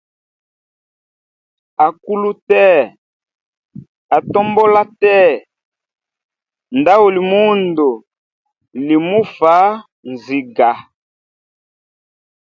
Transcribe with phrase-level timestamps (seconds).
[1.85, 2.77] Akulu tee,
[4.15, 5.29] atombola tee,
[6.79, 7.89] ndauli mundu
[8.87, 9.69] limufaa
[10.09, 10.69] nziga.